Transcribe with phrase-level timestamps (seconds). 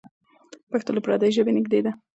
[0.71, 1.91] پښتو له پردۍ ژبې نږدې ده.